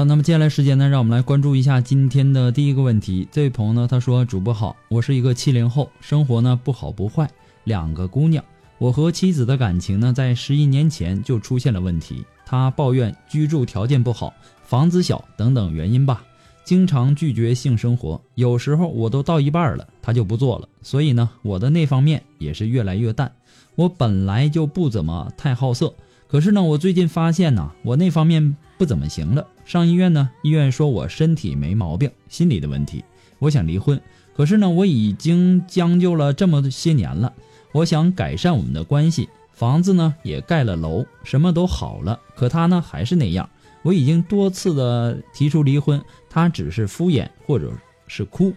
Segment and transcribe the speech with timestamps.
[0.00, 3.28] 了，那么接下来时间呢，让我们来关注一下今天的第一个问题。
[3.30, 7.28] 这位朋友呢，他说：“主播好，我是一个七零后，生活呢不好不坏，
[7.64, 8.42] 两个姑娘。
[8.78, 12.24] 我和妻子的感情呢，在十一年前就出现了问题。
[12.46, 14.32] 她抱怨居住条件不好，
[14.64, 16.24] 房子小等等原因吧，
[16.64, 18.18] 经常拒绝性生活。
[18.36, 20.68] 有时候我都到一半了，她就不做了。
[20.80, 23.30] 所以呢，我的那方面也是越来越淡。
[23.74, 25.92] 我本来就不怎么太好色，
[26.30, 33.02] 可是呢，我最近发现呢，我那方面不怎么行了。”上医院呢，医院说我身体没毛病，心理的问题。
[33.40, 34.00] 我想离婚，
[34.36, 37.32] 可是呢，我已经将就了这么些年了，
[37.72, 43.50] 我想改善我们的关系，房子呢也盖了楼，什么都好了，可他呢还是那样。
[43.82, 47.72] 我已经多次的提出离婚，他只是敷衍或者
[48.06, 48.52] 是哭，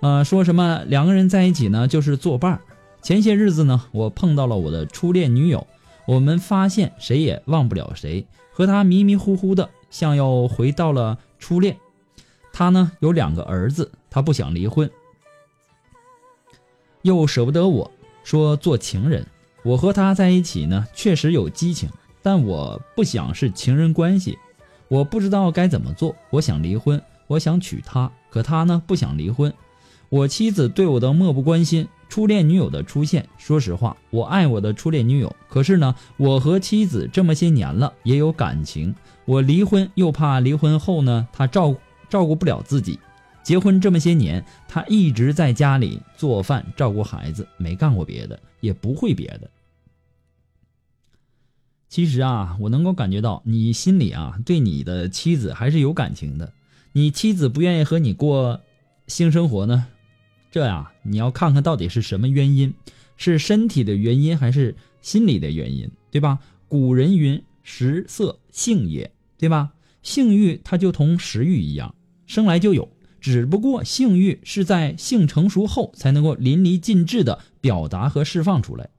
[0.00, 2.60] 呃，说什么两个人在一起呢就是作伴。
[3.02, 5.66] 前些日子呢，我碰到了我的初恋女友，
[6.06, 9.70] 我们发现谁也忘不了谁，和他迷迷糊糊的。
[9.90, 11.76] 像又回到了初恋，
[12.52, 14.90] 他呢有两个儿子，他不想离婚，
[17.02, 17.90] 又舍不得我，
[18.24, 19.24] 说做情人。
[19.62, 21.88] 我和他在一起呢，确实有激情，
[22.22, 24.36] 但我不想是情人关系，
[24.88, 26.16] 我不知道该怎么做。
[26.30, 29.54] 我想离婚，我想娶她，可他呢不想离婚。
[30.14, 31.88] 我妻子对我的漠不关心。
[32.08, 35.34] 初恋女友的出现，说实话，我爱我的初恋女友。
[35.48, 38.94] 可是呢，我和妻子这么些年了，也有感情。
[39.24, 41.74] 我离婚又怕离婚后呢，他照
[42.08, 42.96] 照顾不了自己。
[43.42, 49.50] 结婚这么些年，他一直在家里做饭、照顾孩子，没干过别的，也不会别的。
[51.88, 56.52] 其实啊，我能够感觉到你心里啊，对你的妻子还是有感情的。
[56.92, 58.60] 你妻子不愿意和你过
[59.08, 59.88] 性生活呢？
[60.54, 62.72] 这呀，你要看看到底是什么原因，
[63.16, 66.38] 是身体的原因还是心理的原因，对吧？
[66.68, 69.72] 古人云：“食色性也”，对吧？
[70.00, 71.96] 性欲它就同食欲一样，
[72.28, 72.88] 生来就有，
[73.20, 78.90] 只不过性欲是在性成熟后才能够淋漓尽致的表达和释放出来。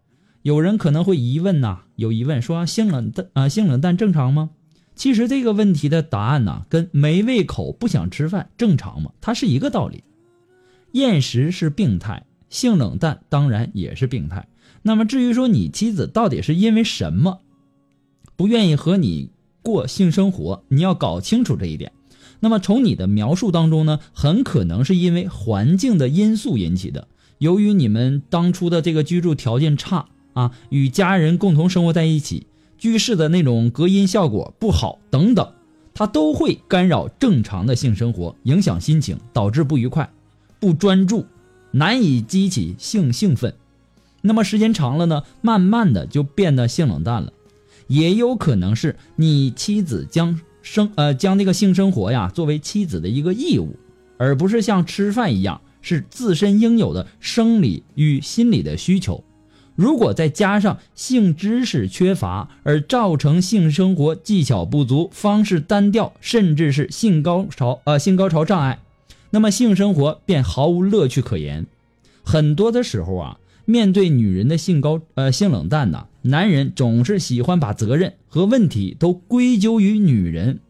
[0.41, 4.49] 有人可能会疑问呐，有疑问说性冷淡啊，性冷淡正常吗？
[4.93, 9.13] 其实这个问题的答案呢，跟没胃口、不想吃饭正常吗？
[9.21, 10.03] 它是一个道理。
[10.95, 14.47] 厌食是病态，性冷淡当然也是病态。
[14.81, 17.41] 那么至于说你妻子到底是因为什么
[18.37, 19.29] 不愿意和你
[19.61, 21.91] 过性生活，你要搞清楚这一点。
[22.39, 27.09] 那么从你的描述当中呢，很可能是因为环境的因素引起的。
[27.39, 32.47] 由于你们当初的这个居住条件差啊，与家人共同生活在一起，
[32.77, 35.51] 居室的那种隔音效果不好等等，
[35.93, 40.09] 它都会干扰正常的性生活，影响心情，导致不愉快。
[40.65, 41.27] 不专注，
[41.69, 43.53] 难以激起性兴奋，
[44.23, 47.31] 那么时间长了呢，慢慢的就变得性冷淡了。
[47.85, 53.75] 也有可能是你妻子将生呃将这个性生活呀作为妻子的一个义务，
[54.17, 59.23] 而不是像吃饭一样是自身应有的生理与心理的需求。
[59.75, 68.79] 如果再加上性知识缺乏，而造成性生活技巧不足、方式单调，甚至是性高潮呃性高潮障碍。
[69.35, 71.67] 那么性生活便毫无乐趣可言。
[72.23, 80.61] 很多的时候啊，面对女人的性高呃性冷淡呐，男人总是喜欢把责任和问题都归咎于女人。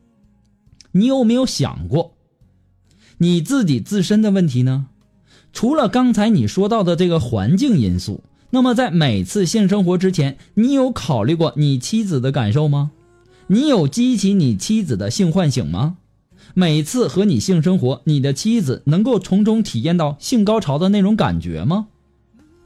[0.94, 2.14] 你有没有想过，
[3.20, 4.88] 你自己自身的问题呢？
[5.54, 12.90] 除了刚才你说到的这个环境因素，那么在每次性生活之前，你有考虑过你妻子的感受吗？
[13.46, 15.98] 你有激起你妻子的性唤醒吗？
[16.54, 21.88] 每次和你性生活，你的妻子能够从中体验到性高潮的那种感觉吗？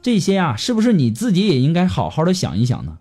[0.02, 2.98] 这些啊，是不是你自己也应该好好的想一想呢？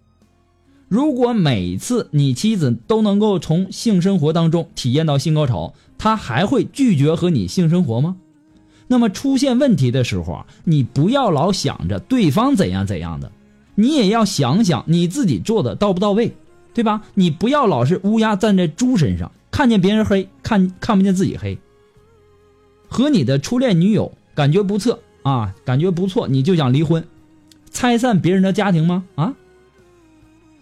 [0.87, 8.17] 如果每次你妻子都能够从性生活当中体验到性高潮，她还会拒绝和你性生活吗？
[8.87, 13.31] 那么出现问题的时候啊，你不要老想着对方怎样怎样的，
[13.75, 16.35] 你也要想想你自己做的到不到位，
[16.73, 17.03] 对吧？
[17.13, 21.57] 你不要老是乌鸦站在猪身上，看见别人黑，看看不见自己黑。
[22.87, 27.05] 和你的初恋女友感觉不错啊，感觉不错，你就想离婚，
[27.71, 29.05] 拆散别人的家庭吗？
[29.15, 29.35] 啊？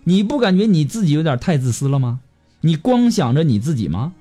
[0.03, 2.19] 你不感觉你自己有点太自私了吗？
[2.61, 4.13] 你光想着你自己吗？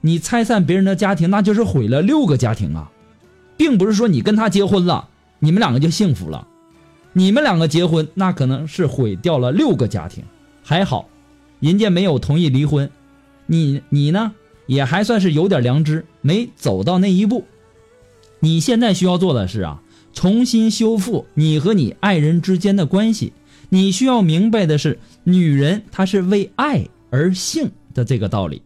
[0.00, 2.90] 你拆散别人的家庭，那就是毁了六个家庭啊！
[3.56, 6.46] 并不是说你跟他结婚了，你们两个就幸福了。
[7.12, 10.24] 你们两个结婚，那可能是毁掉了六个家庭。
[10.62, 11.08] 还好，
[11.60, 12.90] 人家没有同意离婚，
[13.46, 14.32] 你你呢，
[14.66, 17.44] 也还算是有点良知，没走到那一步。
[18.40, 19.82] 你现在需要做的是啊，
[20.12, 23.32] 重新修复你和你爱人之间的关系。
[23.70, 28.62] 你需要明白的是，女人她是为爱而性的这个道理。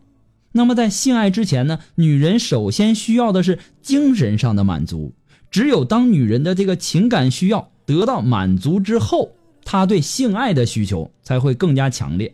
[0.53, 5.13] 那么在性爱之前呢，女人首先需要的是精神上的满足。
[5.51, 9.31] 只有当女人的这个情感需要得到满足之后，
[9.65, 12.33] 她对性爱的需求才会更加强烈。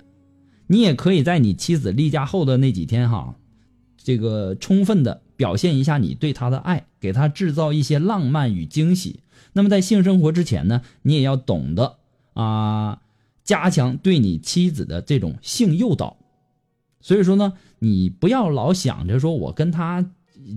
[0.67, 3.35] 你也可以在你妻子例假后的那几天哈，
[3.97, 9.21] 这个充分的表现一下你对她的爱，给她制造一些浪漫与惊喜。
[9.53, 11.97] 那么在性生活之前呢，你也要懂得
[12.33, 13.01] 啊，
[13.45, 16.17] 加强对你妻子的这种性诱导。
[17.01, 20.05] 所以说呢，你不要老想着说我跟他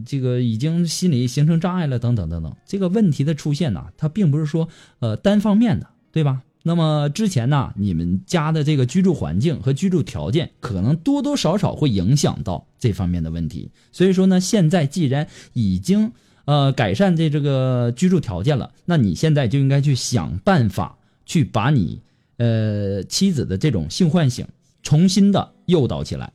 [0.05, 2.55] 这个已经心理形成障碍了，等等等等。
[2.65, 4.69] 这个问题的出现呢，它并不是说
[4.99, 6.41] 呃单方面的，对吧？
[6.67, 13.71] 那么之前呢，你们家的这个居住环境和居住条件，可能多多少少会影响到这方面的问题。
[13.91, 16.11] 所以说呢，现在既然已经
[16.45, 22.01] 呃改善这这个居住条件了，那你现在就应该去想办法去把你
[22.37, 24.45] 呃妻子的这种性唤醒
[24.83, 26.33] 重新的诱导起来。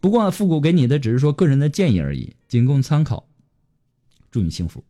[0.00, 3.26] 不过复古给你的只是说个人的建议而已，仅供参考。
[4.30, 4.82] 祝你幸福。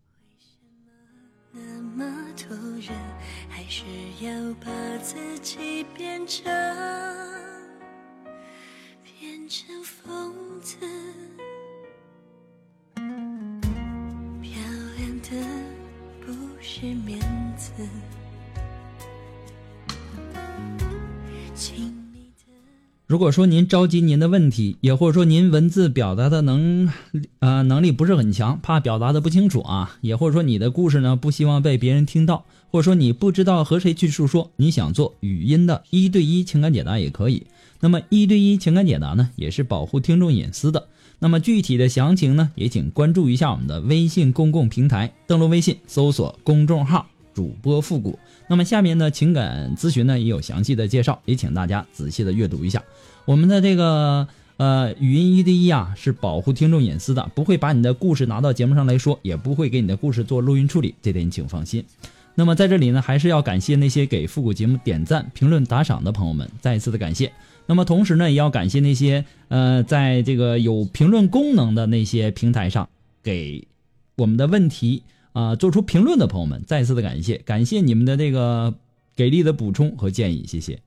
[6.32, 6.44] 变成
[9.20, 10.32] 变成疯
[10.62, 10.76] 子，
[14.40, 14.52] 漂
[14.96, 15.28] 亮的
[16.24, 17.20] 不是面
[17.56, 17.70] 子。
[23.12, 26.90] 如果说您着急您的问题，也或者说您文字表达的能
[27.40, 37.46] 呃能力不是很强，怕表达的不清楚啊，也或者说你的故事呢不希望被别人听到，或者说你不知道和谁去诉说，你想做语音的一对一情感解答也可以。
[37.80, 40.88] 那么一对一情感解答呢，也是保护听众隐私的。
[41.18, 48.18] 那么具体的详情呢，也请关注一下我们的微信公共平台，登录微信搜索公众号主播复古。
[48.48, 52.82] 那么下面呢，情感咨询呢也有详细的介绍，也请大家仔细的阅读一下。
[53.24, 61.84] 我们的这个呃语音一对一啊，是保护听众隐私的，不会把你的故事拿到节目上来说，也不会给你的故事做录音处理，这点请放心。
[62.34, 67.30] 那么在这里呢，还是要感谢那些给复古节目点赞、评论、打赏的朋友们，再一次的感谢。
[67.66, 72.88] 那么同时呢，也要感谢那些呃，在这个有评论功能的那些平台上
[73.22, 73.68] 给
[74.16, 78.74] 我们的问题啊、做出评论的朋友们，再次的感谢，感谢你们的这个
[79.16, 80.78] 给力的补充和建议，谢谢。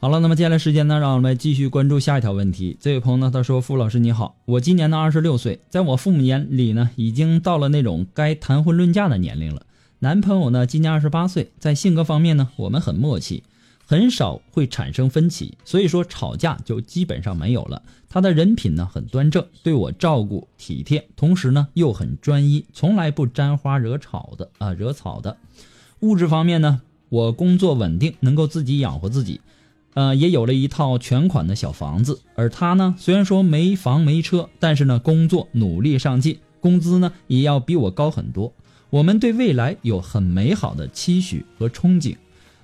[0.00, 2.76] 好了，那么接下来时间呢，让我们继续关注下一条问题。
[2.78, 9.64] 这位朋友呢，他说：“傅老师你好，我今年呢二十六岁，在我父母眼里呢，已经到了那种该谈婚论嫁的年龄了。
[10.04, 13.42] 男朋友呢今年二十八岁，在性格方面呢，我们很默契，
[13.86, 17.80] 很少会产生分歧，所以说吵架就基本上没有了。
[18.10, 25.38] 他的人品呢很端正，对我照顾体贴，同时呢又很专一，从来不沾花惹草的啊惹草的。
[26.00, 29.40] 物质方面呢，我工作稳定，能够自己养活自己。”
[29.94, 38.52] 呃，也有了一套全款的小房子，而他呢，虽然说没房没车，但是呢，工作努力上进，工资呢也要比我高很多。
[38.94, 42.14] 我们对未来有很美好的期许和憧憬。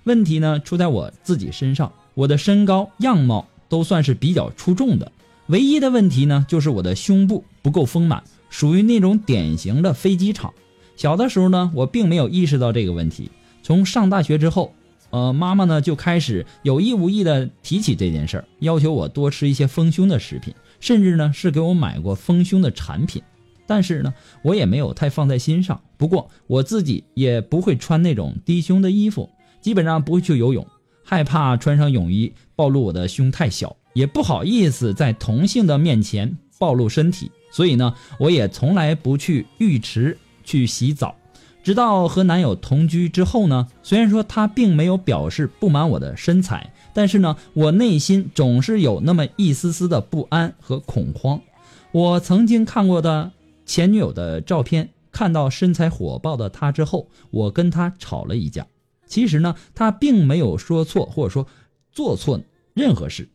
[0.05, 5.11] 问题呢出在我自己身上，我的身高样貌都算是比较出众的，
[5.49, 10.55] 唯一的问题呢，就是我的胸部不够丰满，属于那种典型的飞机场。
[10.95, 13.29] 小的时候呢，我并没有意识到这个问题，
[13.65, 14.73] 从上大学之后。
[15.11, 23.21] 呃，妈妈呢就开始有意无意的提起这件事儿，要求我多吃一些丰胸的食品，甚至呢是给我买过丰胸的产品。
[23.71, 24.13] 但是呢，
[24.43, 25.81] 我也没有太放在心上。
[25.97, 30.67] 不过我自己也不会穿那种低胸的衣服，基本上不会去游泳，
[31.05, 41.15] 害怕穿上泳衣暴露我的胸太小，也不好意思在同性的面前暴露身体，所以呢，我也从来不去浴池去洗澡。
[41.63, 51.41] 直到和男友同居之后呢，虽然说他并没有表示不满我的身材，但是呢，我内心总是有那么一丝丝的不安和恐慌。
[51.93, 53.33] 我曾经看过的
[53.71, 58.67] 前女友的照片，看到身材火爆的她之后，我跟她吵了一架。
[59.07, 61.47] 其实呢，她并没有说错或者说
[61.93, 62.41] 做错
[62.75, 63.29] 任何事，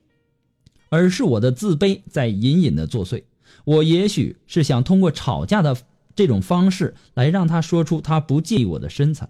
[0.89, 3.24] 而是我的自卑在隐隐的作祟。
[3.63, 5.77] 我也许是想通过吵架的。
[6.18, 9.30] 这种方式来让他说出他不介意我的身材。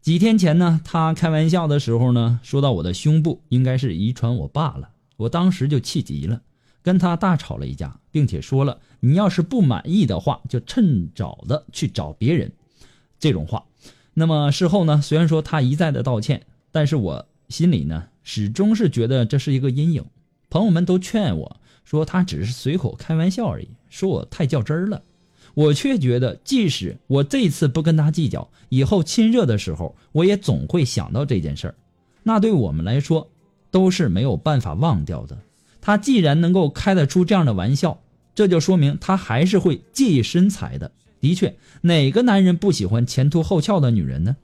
[0.00, 6.42] 几天前呢，他开玩笑的时候呢，说到我的胸部应该是遗传我爸了，我当时就气急了，
[6.82, 12.52] 跟他大吵了一架，并且说了你要是不满意的话，就趁早的去找别人。
[13.18, 13.64] 这种话。
[14.14, 20.04] 那么事后呢，虽然说他一再的道歉，但是我心里呢，始终是觉得这是一个阴影。
[20.50, 25.02] 朋友们都劝我说他只是随口开玩笑而已，说我太较真儿了。
[25.54, 31.74] 我却觉得，即使我这次不跟他计较，以后亲热的时候，我也总会想到这件事儿。
[32.22, 33.30] 那对我们来说，
[33.70, 35.38] 都是没有办法忘掉的。
[35.82, 38.00] 他既然能够开得出这样的玩笑，
[38.34, 40.92] 这就说明他还是会介意身材的。
[41.20, 44.36] 的确，哪个男人不喜欢前凸后翘的女人呢？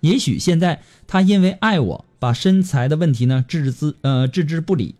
[0.00, 4.94] 也许现在他因为爱我，把身材的问题呢置之呃置之不理。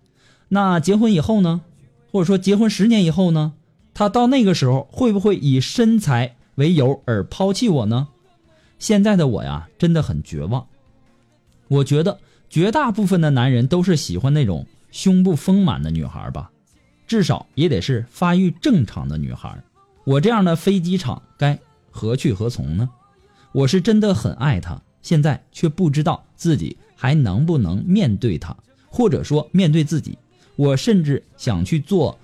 [0.49, 1.63] 那结婚以后呢？
[2.11, 3.55] 或者说结婚十年以后呢？
[3.95, 8.09] 他到那个时候会不会以身材为由而抛弃我呢？
[8.79, 10.67] 现在的我呀，真的很绝望。
[11.69, 12.19] 我觉得
[12.51, 16.53] 绝大部分的男人都是喜欢那种胸部丰满的女孩吧，
[17.09, 19.61] 至少也得是发育正常的女孩。
[20.05, 21.59] 我这样的飞机场该
[21.91, 22.89] 何去何从呢？
[23.51, 28.57] 我是真的很爱她，现在却不知道自己还能不能面对她，
[28.87, 30.17] 或者说面对自己。
[30.55, 32.17] 我甚至想去做。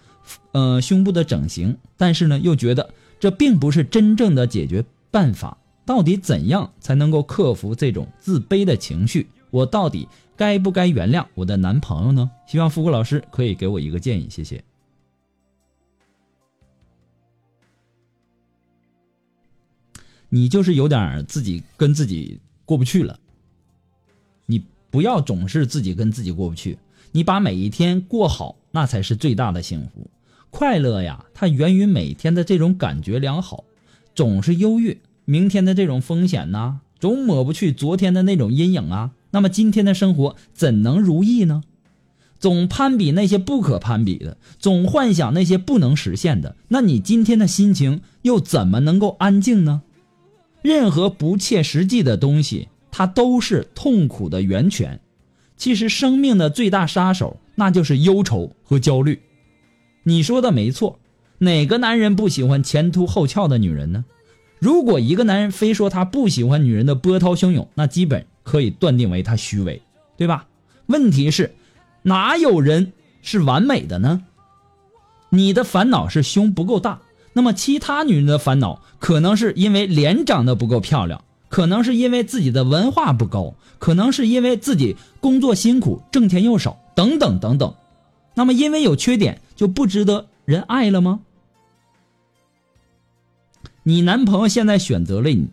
[0.53, 5.57] 呃，胸部的整形，但是呢，又觉得这并不是真正的解决办法。
[5.87, 9.27] 到底怎样才能够克服这种自卑的情绪？
[9.51, 10.07] 我到底
[10.39, 12.31] 该不该原谅我的男朋友呢？
[12.47, 14.63] 希望富贵老师可以给我一个建议，谢谢。
[20.29, 23.19] 你就是有点自己跟自己过不去了，
[24.47, 26.79] 你不要总是自己跟自己过不去，
[27.11, 30.09] 你把每一天过好，那才是最大的幸福。
[30.51, 33.65] 快乐呀，它源于每天的这种感觉良好。
[34.15, 39.13] 总是忧郁明天的这种风险呐，总抹不去昨天的那种阴影啊。
[39.31, 41.63] 那么今天的生活怎能如意呢？
[42.39, 49.83] 总攀比那些不可攀比的，总幻想那些不能实现的，那你今天的心情又怎么能够安静呢？
[50.63, 55.01] 任何不切实际的东西，它都是痛苦的源泉。
[55.57, 59.21] 其实生命的最大杀手，那就是忧愁和焦虑。
[60.05, 61.01] 你说的没错，
[61.39, 64.05] 哪个男人不喜欢前凸后翘的女人呢？
[64.61, 69.83] 如果一个男人非说他不喜欢女人的波涛汹涌，那基本可以断定为他虚伪，
[70.17, 70.47] 对吧？
[70.87, 71.55] 问题是，
[72.01, 74.25] 哪有人是完美的呢？
[75.29, 77.01] 你的烦恼是胸不够大，
[77.35, 87.75] 那么其他女人的烦恼可能是因为脸长得不够漂亮，可能是因为自己的文化不高，可能是因为自己工作辛苦，挣钱又少，等等等等。
[88.33, 91.21] 那么，因为有缺点就不值得人爱了吗？
[93.83, 95.49] 你男朋友现在选择了你，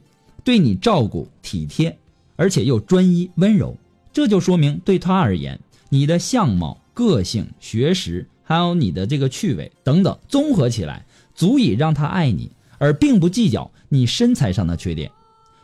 [0.45, 1.97] 对你照顾体贴，
[2.35, 3.77] 而且又专一温柔，
[4.13, 15.11] 这就说明对他而言，你的相貌、个性、学识，还有你的这个趣味等等，综合起来，足以让他爱你，而并不计较你身材上的缺点。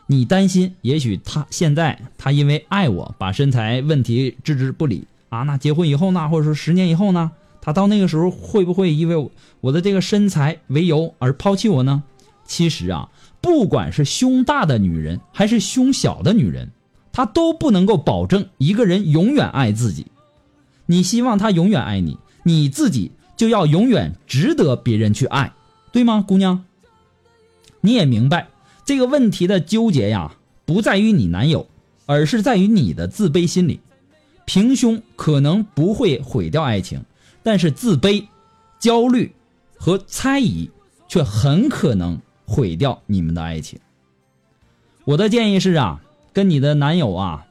[0.06, 5.06] 你担心，也许他现在他因为爱我，把身材问题置之不理。
[5.28, 7.30] 啊，那结婚以后呢，或者说十年以后呢，
[7.62, 9.30] 他到那个时候会不会因为
[9.62, 12.02] 我的这个身材为由而抛弃我呢？
[12.44, 13.08] 其实啊，
[13.42, 16.70] 不管是胸大的女人还是胸小的女人，
[17.12, 20.06] 她都不能够保证一个人永远爱自己。
[20.86, 25.52] 你希望他永远爱你，你自己就要永远值得别人去爱，
[25.90, 26.64] 对吗，姑娘？
[27.80, 28.48] 你也明白
[28.84, 31.66] 这个问题的纠结呀，不在于你男友，
[32.06, 33.80] 而是在于你的自卑心理。
[34.44, 37.04] 平胸可能不会毁掉爱情，
[37.42, 38.26] 但是自卑、
[38.78, 39.32] 焦虑
[39.76, 40.70] 和猜疑
[41.08, 42.20] 却很可能
[42.52, 43.80] 毁掉你们的爱情。
[45.06, 46.02] 我的建议是啊，
[46.34, 47.46] 跟你的男友啊，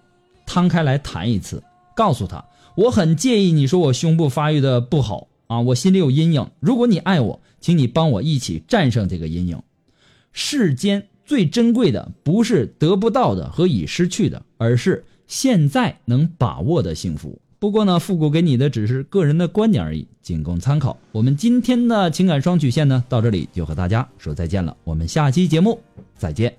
[0.46, 1.64] 摊开来谈一次，
[1.96, 6.52] 告诉他我很介意你说我胸部发育的不好啊，我心里有阴影。
[6.60, 9.64] 如果你爱我，请你帮我一起战胜这个阴影。
[10.34, 17.41] 世间最珍贵的不是得不到的和已失去的，而是现在能把握的幸福。
[17.62, 20.98] 不过呢，复古给你的只是个人的观点而已，仅供参考。
[21.12, 24.76] 我们今天的情感双曲线呢，到这里就和大家说再见了。
[24.84, 25.80] 我们下期节目
[26.18, 26.52] 再见。